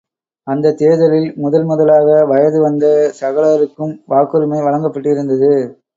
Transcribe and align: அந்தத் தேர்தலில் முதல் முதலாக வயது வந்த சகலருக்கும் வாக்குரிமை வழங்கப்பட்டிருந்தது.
அந்தத் 0.47 0.77
தேர்தலில் 0.77 1.33
முதல் 1.35 1.63
முதலாக 1.63 2.25
வயது 2.25 2.61
வந்த 2.61 2.85
சகலருக்கும் 3.21 3.93
வாக்குரிமை 4.09 4.61
வழங்கப்பட்டிருந்தது. 4.63 5.51